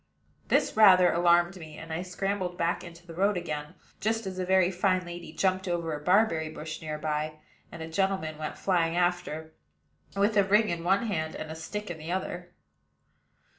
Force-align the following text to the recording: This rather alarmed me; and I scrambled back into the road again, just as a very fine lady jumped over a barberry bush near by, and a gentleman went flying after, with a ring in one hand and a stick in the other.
This 0.47 0.75
rather 0.75 1.11
alarmed 1.13 1.57
me; 1.57 1.77
and 1.77 1.93
I 1.93 2.01
scrambled 2.01 2.57
back 2.57 2.83
into 2.83 3.05
the 3.05 3.13
road 3.13 3.37
again, 3.37 3.75
just 3.99 4.25
as 4.25 4.39
a 4.39 4.45
very 4.47 4.71
fine 4.71 5.05
lady 5.05 5.31
jumped 5.31 5.67
over 5.67 5.93
a 5.93 6.03
barberry 6.03 6.49
bush 6.49 6.81
near 6.81 6.97
by, 6.97 7.33
and 7.71 7.83
a 7.83 7.87
gentleman 7.87 8.39
went 8.39 8.57
flying 8.57 8.97
after, 8.97 9.53
with 10.17 10.35
a 10.37 10.43
ring 10.43 10.69
in 10.69 10.83
one 10.83 11.05
hand 11.05 11.35
and 11.35 11.51
a 11.51 11.55
stick 11.55 11.91
in 11.91 11.99
the 11.99 12.11
other. 12.11 12.51